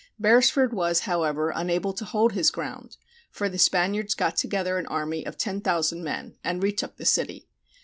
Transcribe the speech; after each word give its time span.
Beresford 0.19 0.73
was, 0.73 1.01
however, 1.01 1.53
unable 1.55 1.93
to 1.93 2.05
hold 2.05 2.31
his 2.33 2.49
ground, 2.49 2.97
for 3.29 3.47
the 3.49 3.59
Spaniards 3.59 4.15
got 4.15 4.35
together 4.35 4.79
an 4.79 4.87
army 4.87 5.23
of 5.23 5.37
10,000 5.37 6.03
men, 6.03 6.37
and 6.43 6.63
re 6.63 6.71
took 6.71 6.97
the 6.97 7.05
city. 7.05 7.47